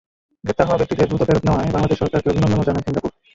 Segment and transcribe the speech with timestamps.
[0.45, 3.11] গ্রেপ্তার হওয়া ব্যক্তিদের দ্রুত ফেরত নেওয়ায় বাংলাদেশ সরকারকে অভিনন্দনও জানায় সিঙ্গাপুর।